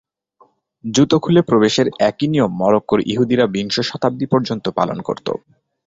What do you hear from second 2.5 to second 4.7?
মরক্কোর ইহুদিরা বিংশ শতাব্দী পর্যন্ত